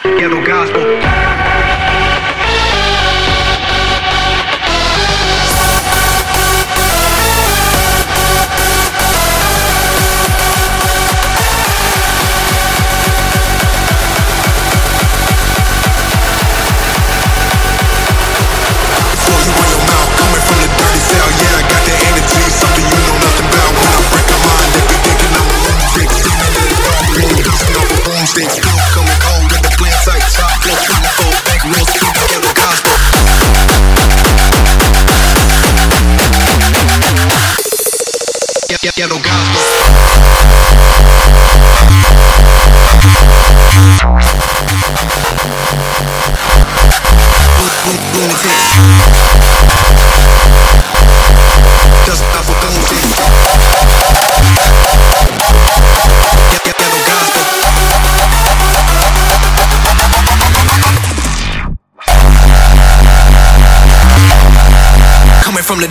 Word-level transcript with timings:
que 0.00 0.24
é 0.24 0.28
do 0.28 0.36
gospel. 0.36 1.53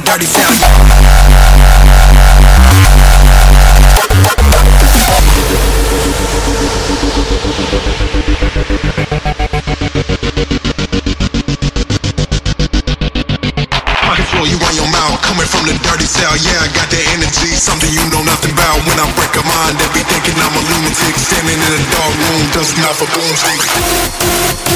Dirty 0.03 0.25
cell. 0.25 0.51
Pocket 14.03 14.27
floor, 14.27 14.47
you 14.47 14.57
run 14.57 14.75
your 14.75 14.87
mouth. 14.91 15.21
Coming 15.21 15.47
from 15.47 15.65
the 15.65 15.73
dirty 15.83 16.05
cell. 16.05 16.35
Yeah, 16.37 16.59
I 16.59 16.67
got 16.75 16.89
that 16.91 17.05
energy, 17.15 17.55
something 17.55 17.89
you 17.89 18.03
know 18.11 18.23
nothing 18.23 18.51
about. 18.51 18.83
When 18.83 18.99
I 18.99 19.07
break 19.15 19.33
a 19.39 19.43
mind, 19.45 19.77
they 19.79 19.87
be 19.93 20.03
thinking 20.03 20.35
I'm 20.37 20.53
a 20.53 20.61
lunatic. 20.67 21.15
Standing 21.15 21.59
in 21.59 21.71
a 21.71 21.81
dark 21.91 22.13
room, 22.17 22.43
dusting 22.51 22.83
off 22.83 23.01
a 23.01 23.07
broomstick. 23.13 24.72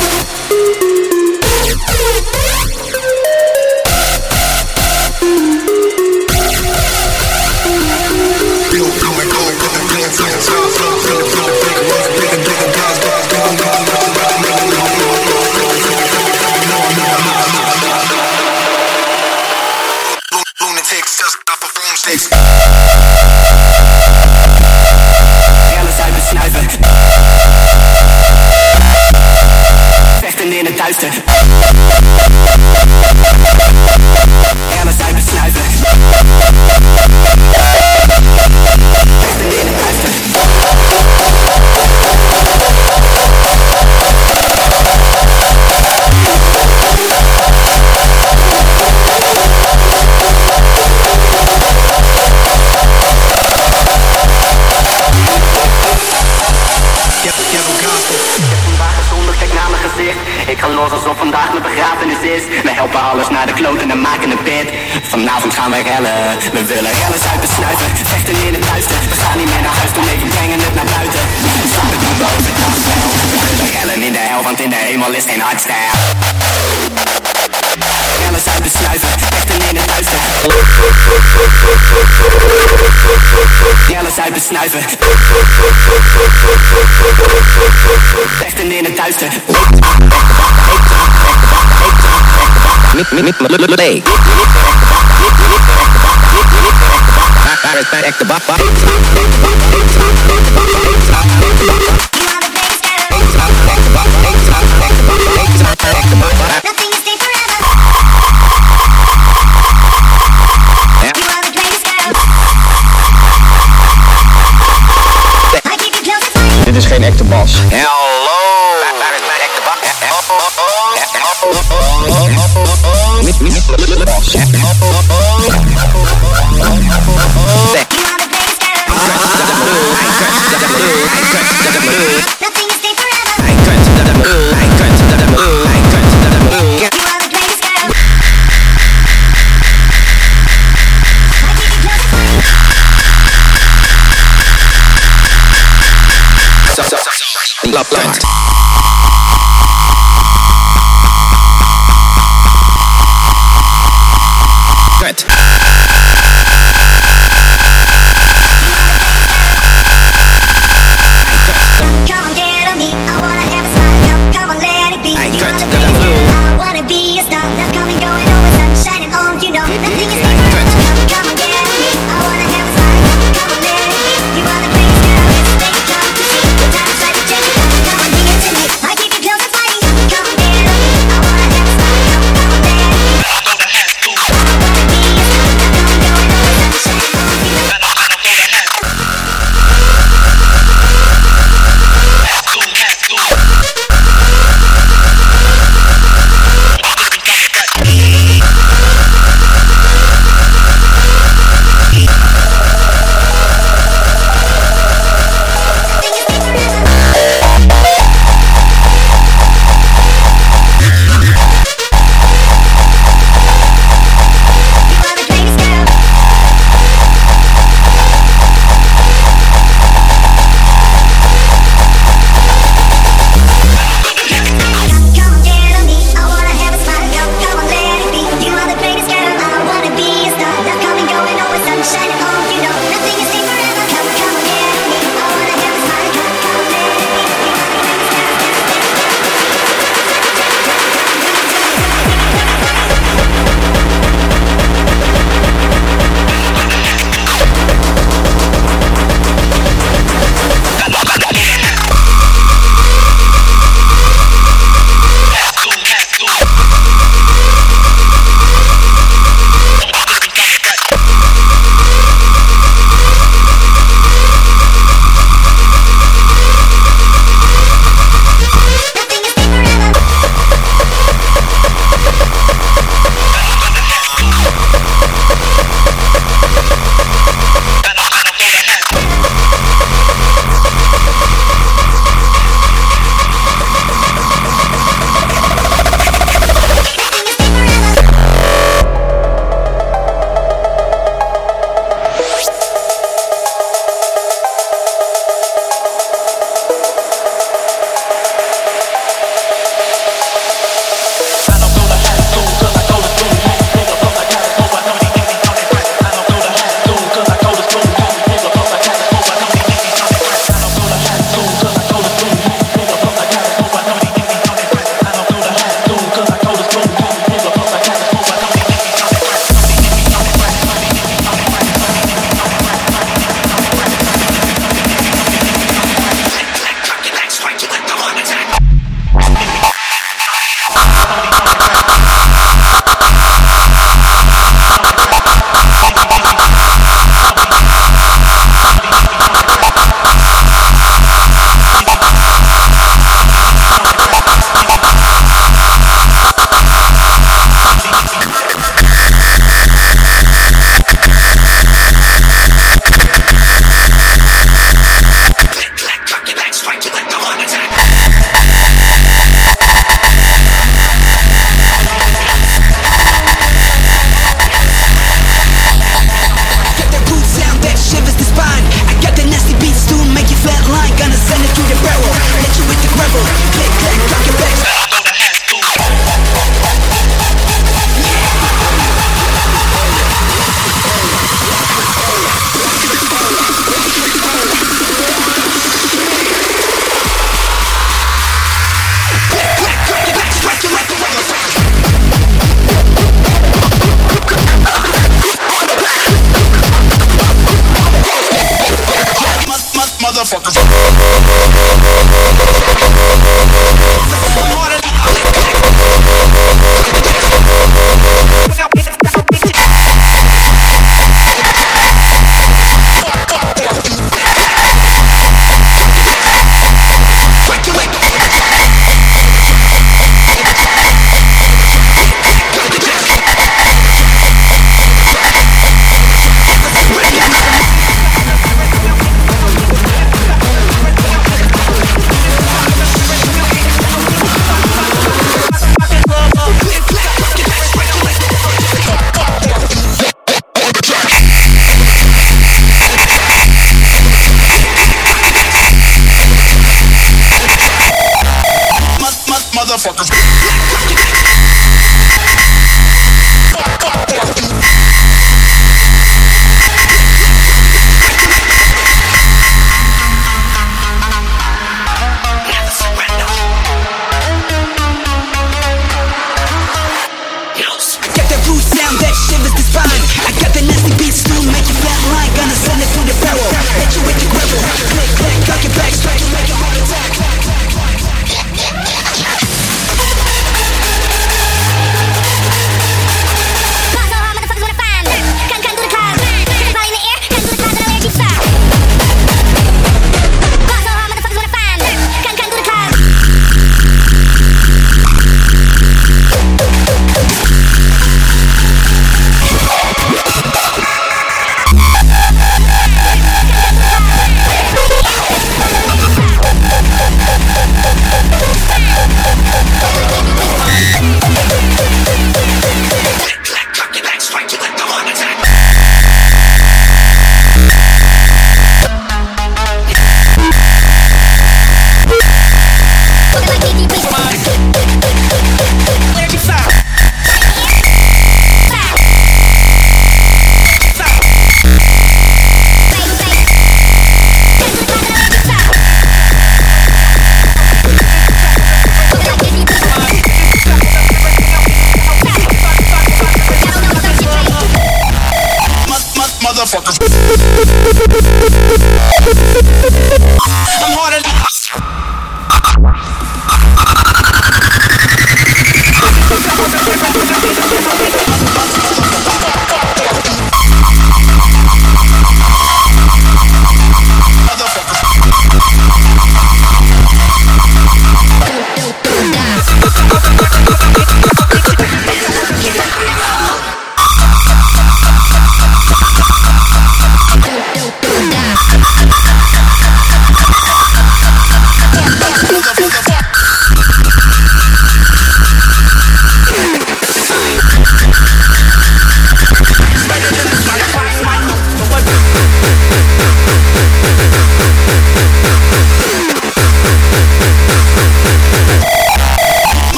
Nothing 93.17 94.27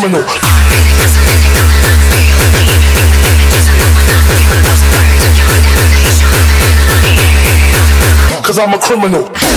criminal. 0.00 0.22
Cause 8.42 8.58
I'm 8.58 8.74
a 8.74 8.78
criminal. 8.78 9.47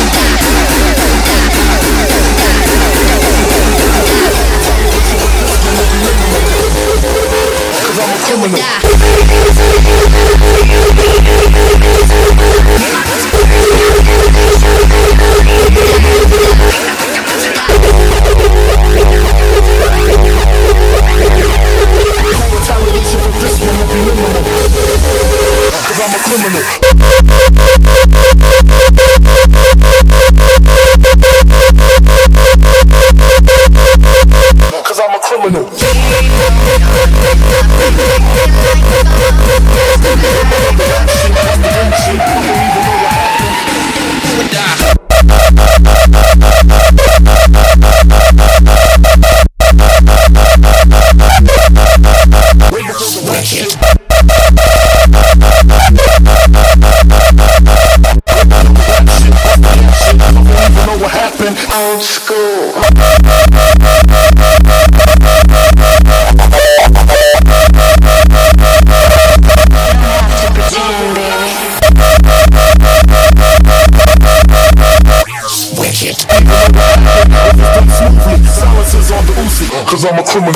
I'm 80.12 80.20
a 80.20 80.24
criminal. 80.24 80.52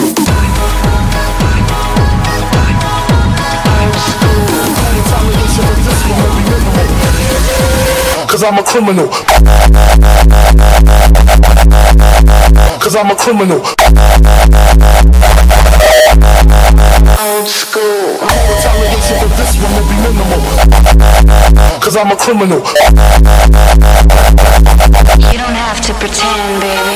Cause 8.28 8.44
I'm 8.44 8.58
a 8.58 8.64
criminal. 8.64 9.08
Cause 12.82 12.96
I'm 12.98 13.12
a 13.12 13.16
criminal. 13.16 13.62
Old 17.22 17.48
school. 17.48 18.20
Retaliation 18.52 19.16
for 19.22 19.30
this 19.38 19.56
one 19.64 19.72
will 19.74 19.88
be 19.88 19.96
minimal. 20.04 20.42
Cause 21.80 21.96
I'm 21.96 22.12
a 22.12 22.16
criminal. 22.18 22.62
To 25.86 25.94
pretend, 25.94 26.62
baby. 26.62 26.96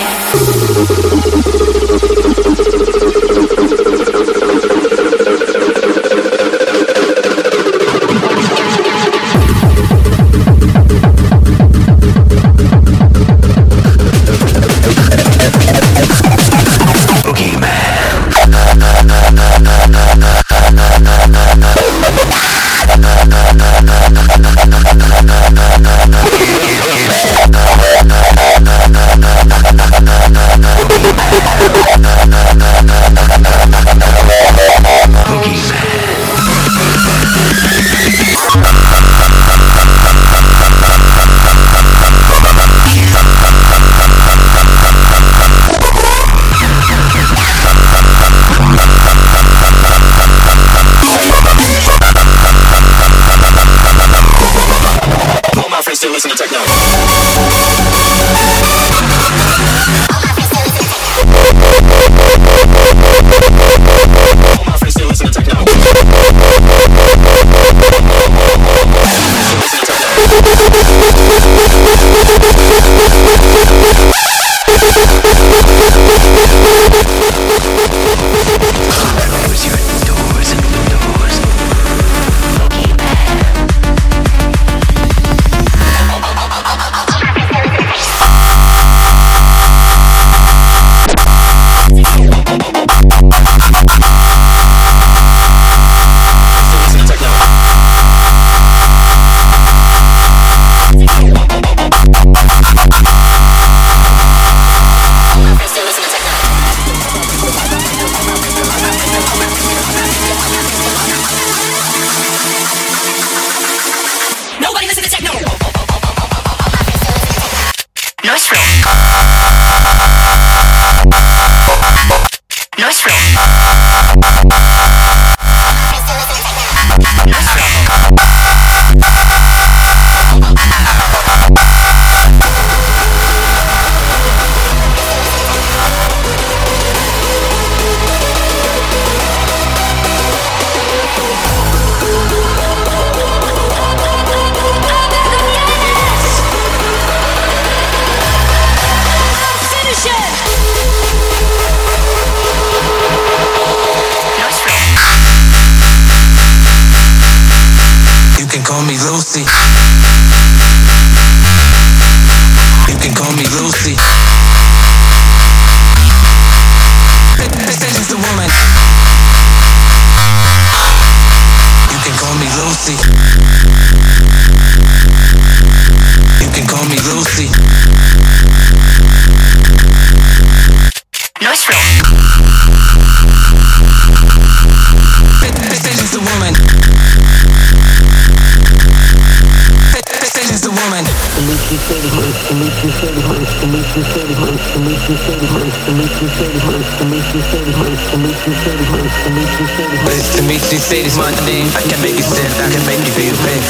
It's 200.09 200.35
Dimitri, 200.35 200.77
say 200.77 201.03
this 201.03 201.17
my 201.17 201.29
name. 201.45 201.67
I 201.75 201.81
can 201.83 202.01
make 202.01 202.17
it 202.17 202.23
sense, 202.23 202.59
I 202.59 202.69
can 202.71 202.83
make 202.85 202.99
it 202.99 203.13
feel 203.13 203.35
pain. 203.45 203.61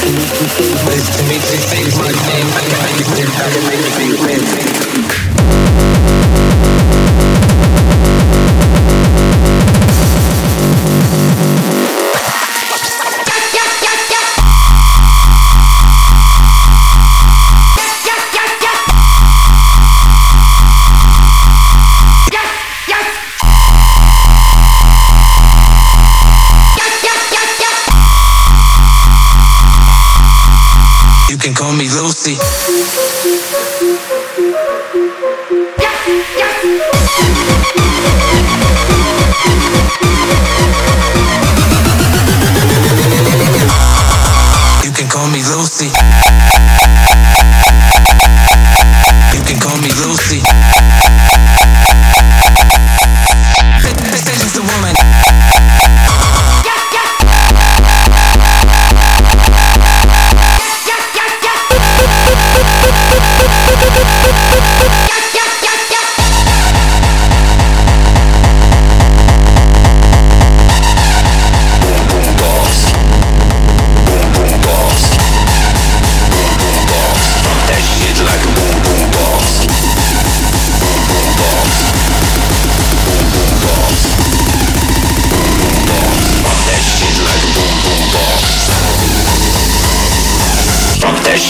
It's 0.95 1.09
Dimitri, 1.17 1.57
say 1.57 1.83
this 1.83 1.97
my 1.99 2.11
name. 2.11 2.47
I 2.55 2.63
can 2.63 2.79
make 2.83 2.99
it 2.99 3.07
sense, 3.11 3.35
I 3.39 3.49
can 3.51 3.63
make 3.67 3.83
it 3.83 3.93
feel 3.99 4.15
pain. 4.25 5.78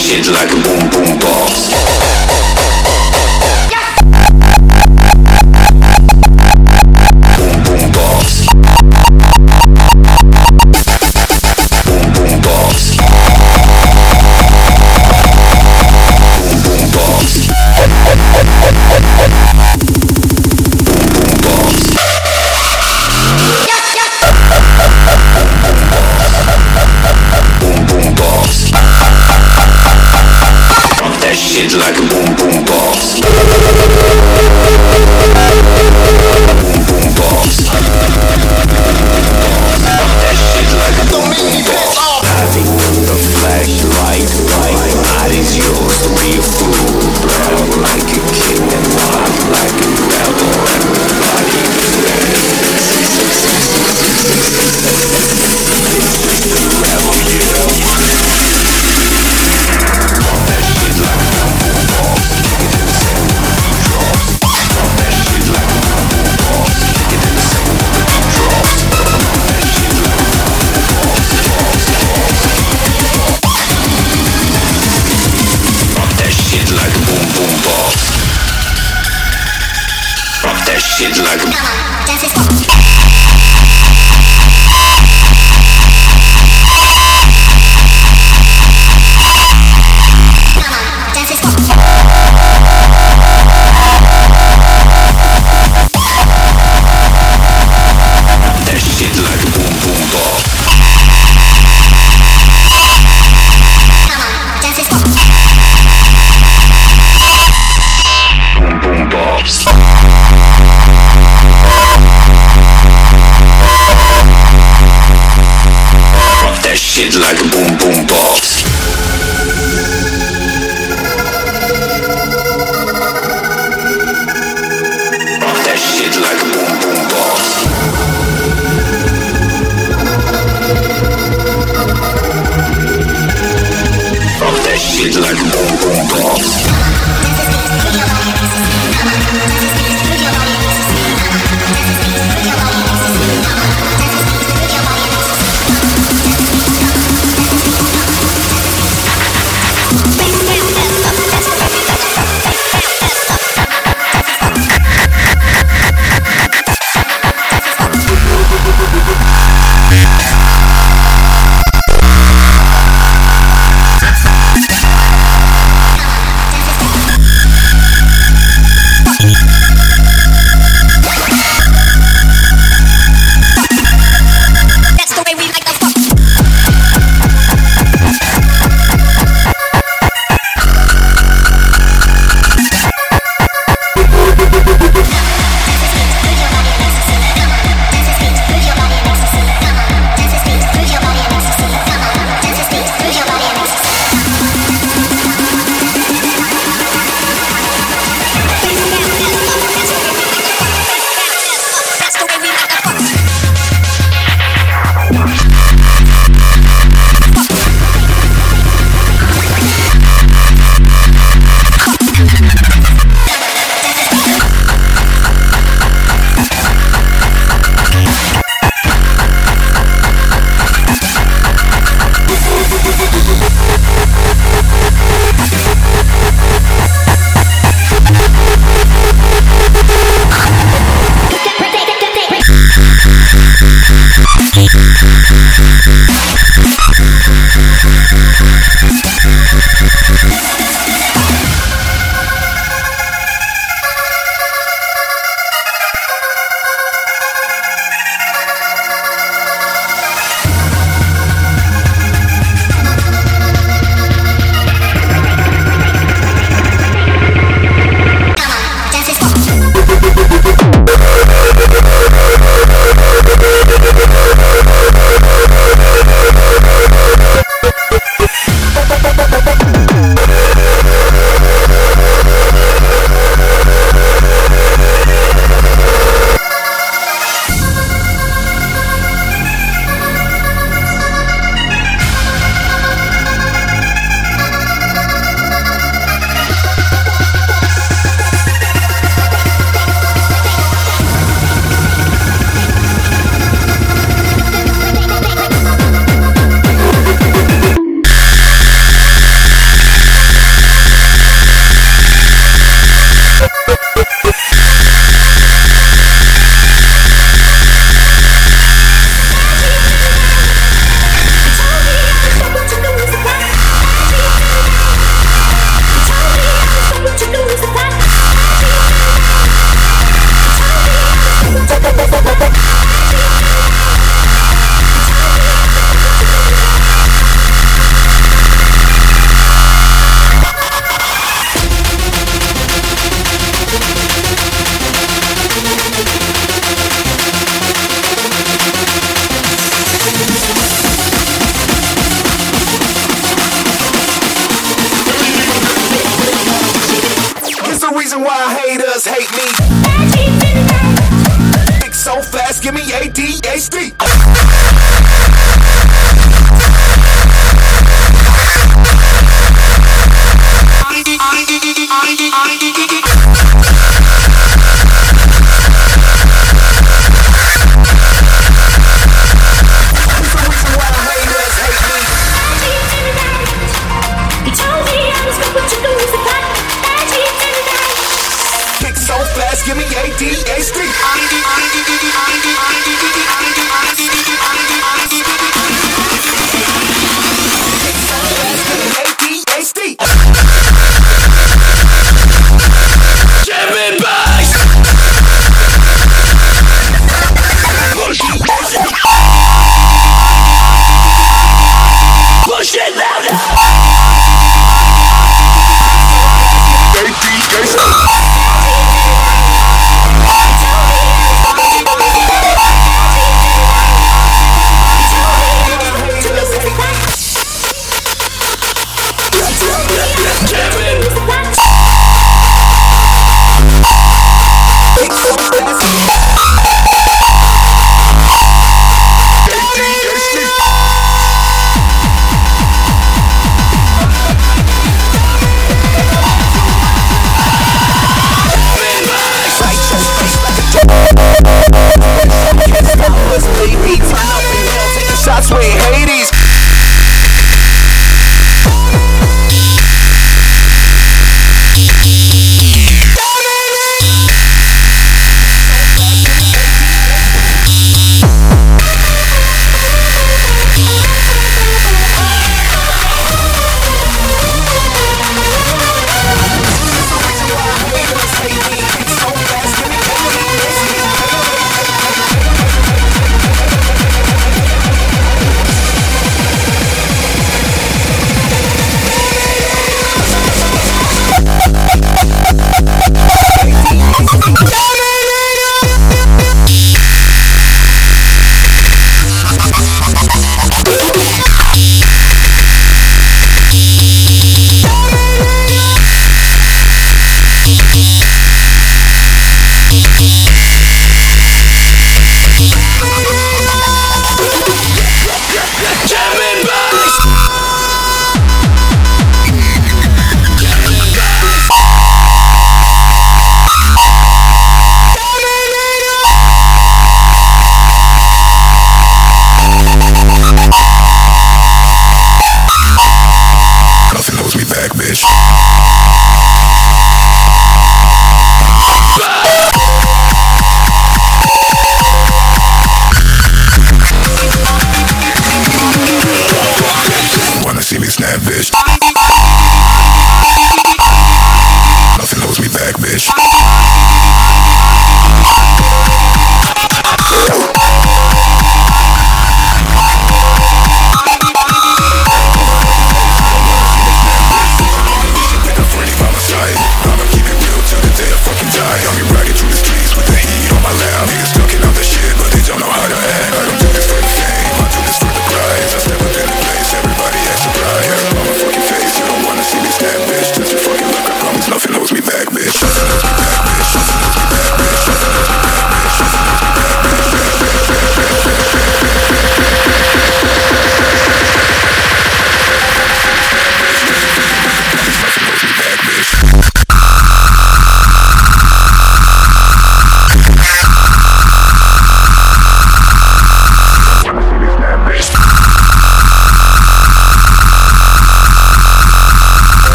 Shit 0.00 0.26
like 0.32 0.50
a 0.50 0.54
boom 0.54 0.90
boom 0.90 1.18
box. 1.18 1.99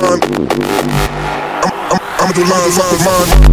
Mine. 0.00 0.20
I'm, 1.62 1.72
I'm, 1.90 2.00
I'ma 2.20 2.32
do 2.32 2.42
line, 2.44 2.70
fuck 2.72 2.92
with 2.92 3.49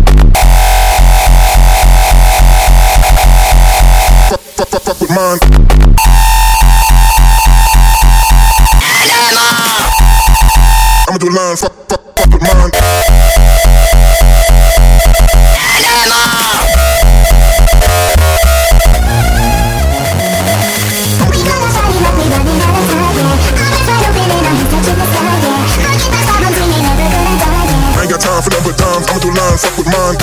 for 29.07 29.13
number 29.13 29.15
dimes. 29.15 29.15
I'ma 29.15 29.19
do 29.19 29.29
line, 29.31 29.57
fuck 29.57 29.77
with 29.77 29.87
mine. 29.87 30.17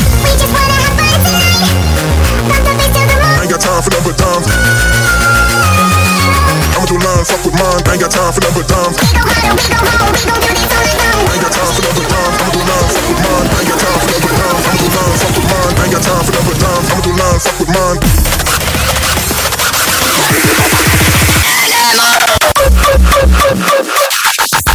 I 3.24 3.40
ain't 3.42 3.50
got 3.50 3.60
time 3.60 3.82
for 3.82 3.90
number 3.94 4.12
dimes. 4.12 4.46
I'ma 6.74 6.84
do 6.84 6.96
line, 7.00 7.24
fuck 7.24 7.44
with 7.44 7.54
mine. 7.54 7.80
Ain't 7.88 8.00
got 8.00 8.10
time 8.10 8.32
for 8.32 8.40
number 8.44 8.62
dimes. 8.64 8.96
I 8.96 9.08
ain't 11.32 11.42
got 11.42 11.52
time 11.52 11.72
for 11.72 11.82
number 11.84 12.04
dimes. 12.04 12.34
I'ma 12.40 12.52
do 12.52 12.60
line, 12.60 12.88
fuck 12.92 13.08
with 13.08 13.20
mine. 13.24 13.46
Ain't 13.54 13.68
got 13.68 13.80
time 13.80 13.98
for 14.00 14.10
number 14.12 14.30
dimes. 14.36 14.64
I'ma 14.64 14.76
do 14.76 14.88
line, 14.94 15.16
fuck 15.16 15.34
with 15.34 15.48
mine. 15.48 15.74
Ain't 15.80 15.92
got 15.92 16.02
time 16.04 16.24
for 16.24 16.32
number 16.34 16.54
dimes. 16.60 16.86
I'ma 16.92 17.00
do 17.00 17.12
line, 17.14 17.40
fuck 17.40 17.58
with 17.60 17.72
mine. 17.72 17.98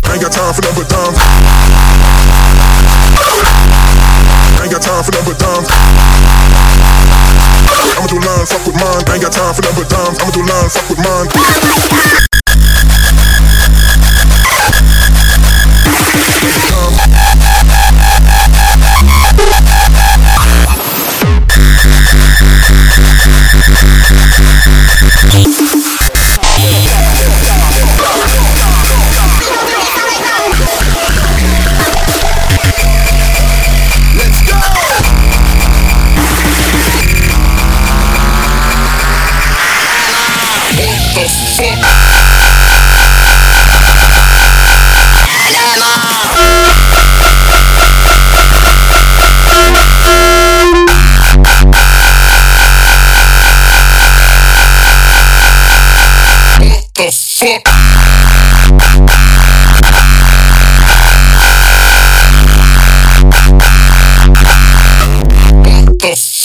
I 0.01 0.13
ain't 0.13 0.21
got 0.21 0.31
time 0.31 0.53
for 0.53 0.61
number 0.65 0.85
dimes. 0.89 1.08
Got 9.21 9.33
time 9.33 9.53
for 9.53 9.61
number 9.63 9.83
dimes. 9.83 10.19
I'ma 10.19 10.31
do 10.31 10.39
line, 10.39 10.69
fuck 10.69 10.89
with 10.89 10.99
mine. 10.99 12.28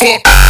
Let's 0.04 0.43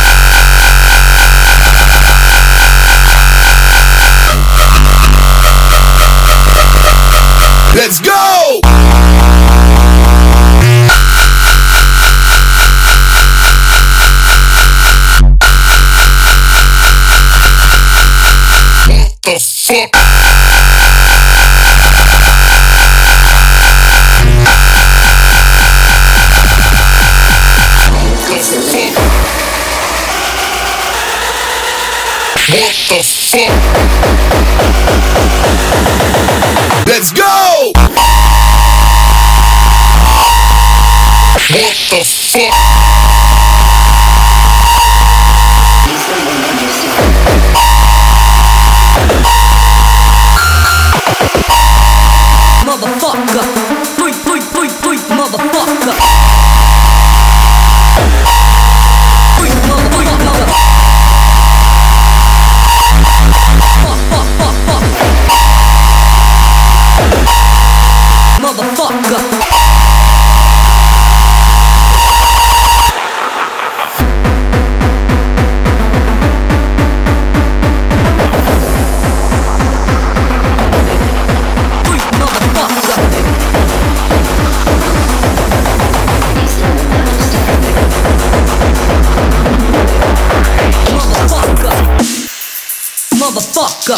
Motherfucker. 93.55 93.97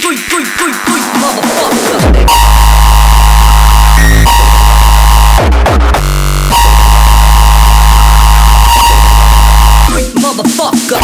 Freak, 0.00 0.18
freak, 0.18 0.46
freak, 0.46 0.74
freak, 0.74 1.04
motherfucker. 1.20 2.00
Motherfucker. 10.22 11.00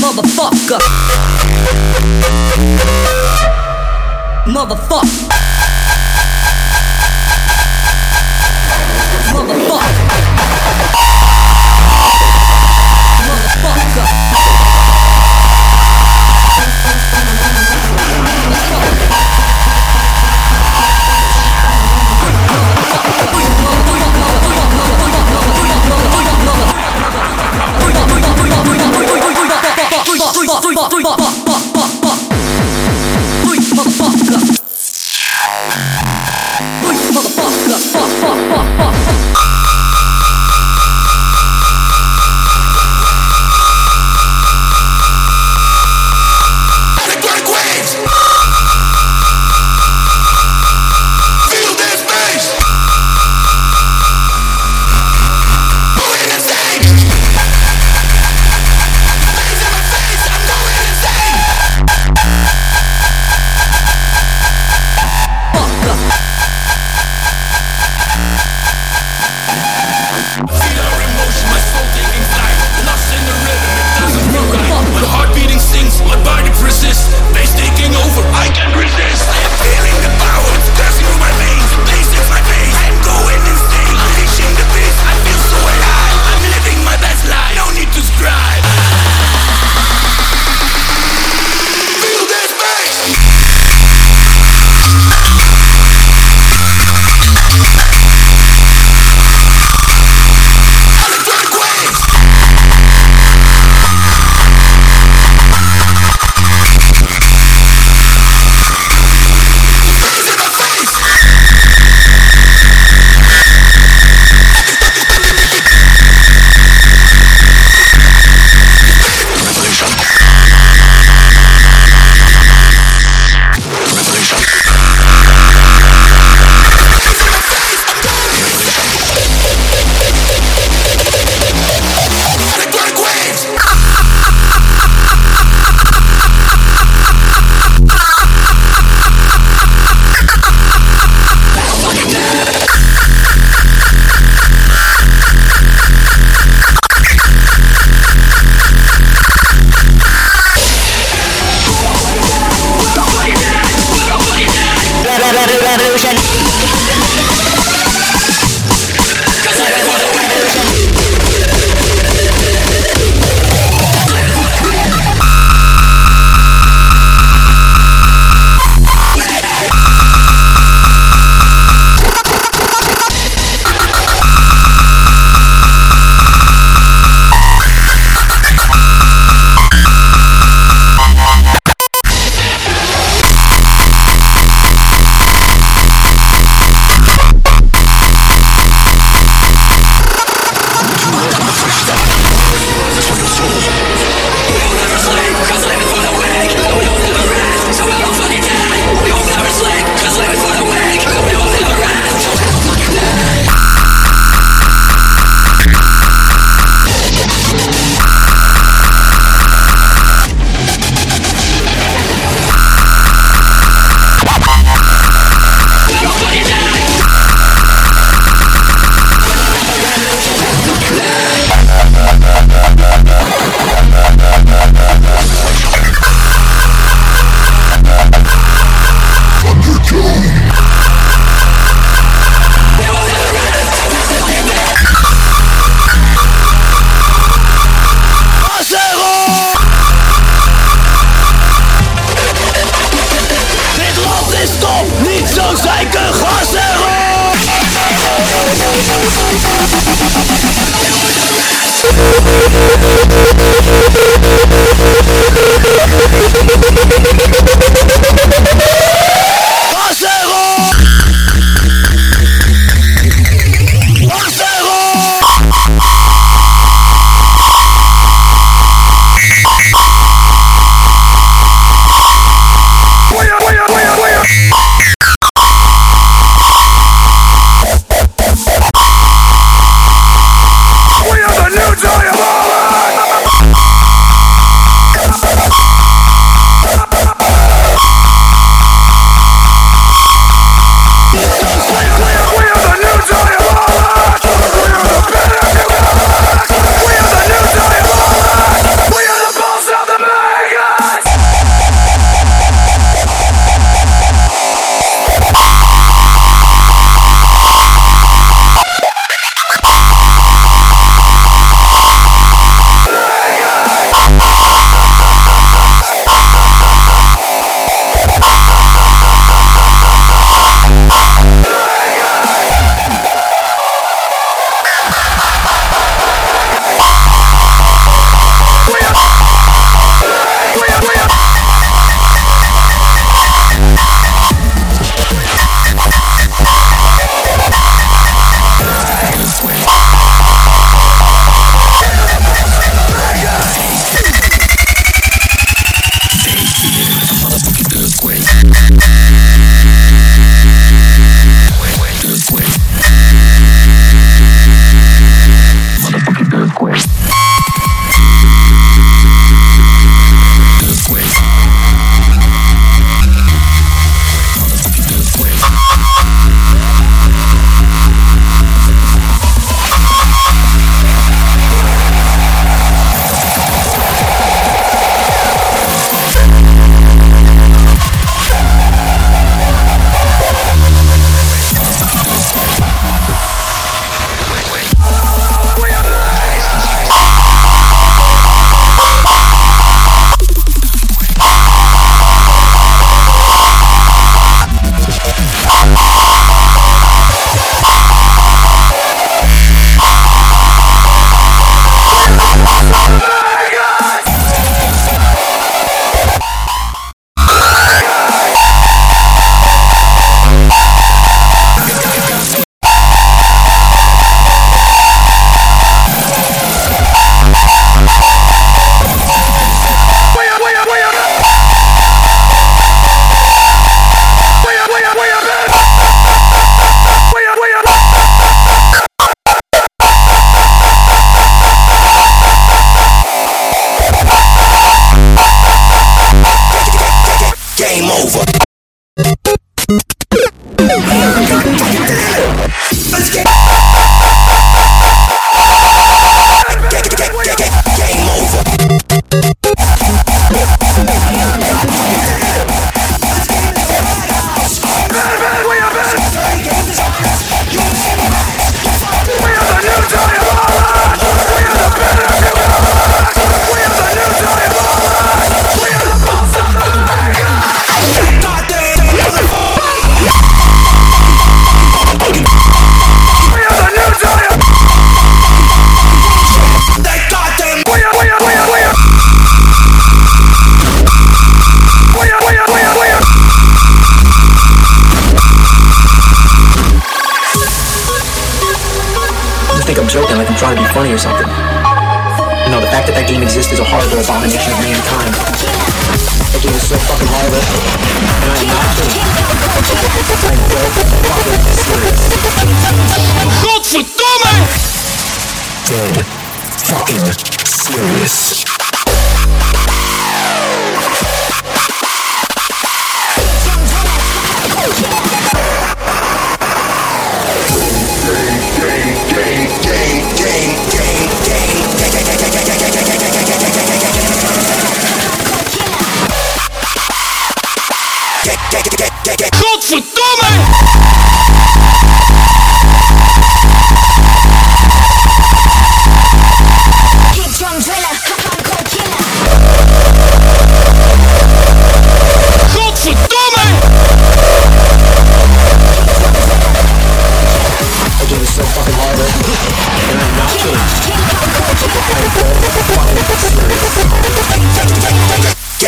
Motherfucker. 0.00 0.78
Motherfucker. 4.46 5.21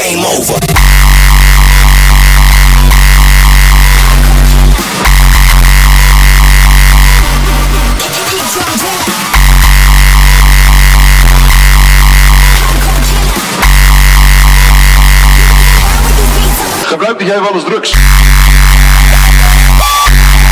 Game 0.04 0.26
over. 0.26 0.58
Gebruikte 16.86 17.24
jij 17.24 17.40
wel 17.40 17.54
eens 17.54 17.64
drugs? 17.64 17.94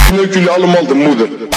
Kneuk 0.06 0.34
jullie 0.34 0.50
allemaal 0.50 0.86
de 0.86 0.94
moeder. 0.94 1.51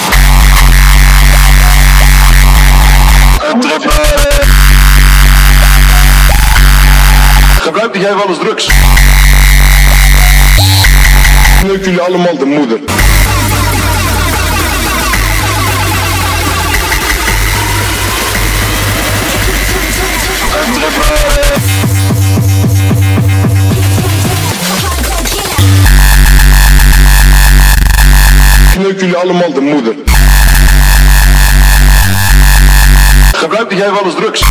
Gebruikte 7.96 8.14
jij 8.14 8.26
wel 8.26 8.28
eens 8.28 8.38
drugs? 8.38 8.70
Kneuk 11.60 11.84
jullie 11.84 12.00
allemaal 12.00 12.38
de 12.38 12.44
moeder. 12.44 12.78
Kneuk 28.72 29.00
jullie 29.00 29.16
allemaal 29.16 29.52
de 29.52 29.60
moeder. 29.60 29.94
Gebruikte 33.32 33.76
jij 33.76 33.90
wel 33.90 34.04
eens 34.04 34.14
drugs? 34.14 34.44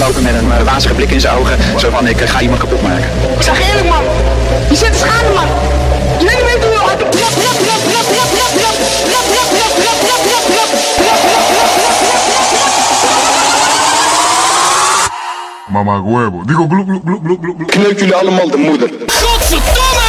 lopen 0.00 0.22
met 0.22 0.34
een 0.34 0.64
wazige 0.64 0.94
blik 0.94 1.10
in 1.10 1.20
zijn 1.20 1.36
ogen. 1.36 1.56
Zo 1.78 1.90
van, 1.90 2.06
ik 2.06 2.20
ga 2.20 2.40
iemand 2.40 2.60
kapot 2.60 2.82
maken. 2.82 3.10
Ik 3.36 3.42
zeg 3.42 3.68
eerlijk, 3.68 3.88
man. 3.88 4.02
Je 4.68 4.76
zit 4.76 4.92
te 4.92 4.98
schade 4.98 5.34
man. 5.34 5.48
weet 6.18 6.54
niet 6.54 6.64
hoe 6.64 6.76
hard 6.76 7.00
Mama 15.66 16.00
huevo. 16.00 16.42
Digo, 16.44 16.66
bloep, 16.66 16.86
bloep, 16.86 17.04
bloep, 17.04 17.22
bloep, 17.22 17.40
bloep. 17.40 17.66
Kneuk 17.66 17.98
jullie 17.98 18.14
allemaal 18.14 18.50
de 18.50 18.56
moeder. 18.56 18.90
Godverdomme! 19.06 19.99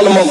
I'm 0.00 0.16
on. 0.16 0.27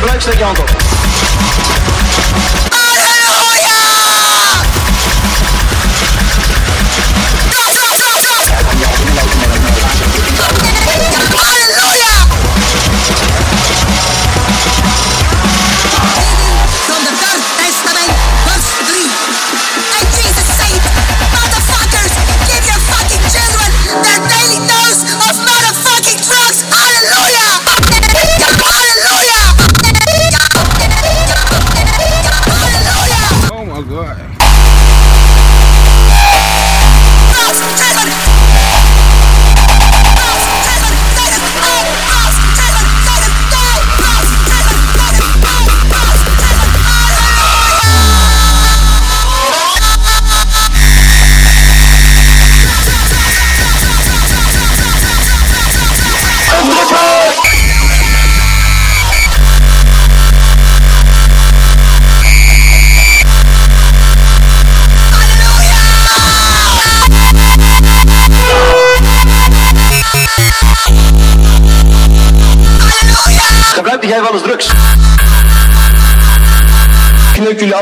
het 0.00 0.10
leuk, 0.10 0.20
steek 0.20 0.38
je 0.38 0.44
hand 0.44 0.58
op. 0.58 0.68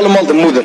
them 0.07 0.17
all 0.17 0.25
the 0.25 0.33
move 0.33 0.56